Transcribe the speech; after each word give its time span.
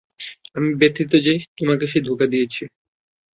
আমি 0.55 0.69
ব্যথিত 0.79 1.11
যে 1.25 1.33
তোমাকে 1.57 1.85
সে 1.87 1.99
ধোকা 2.07 2.25
দিয়েছে। 2.25 2.63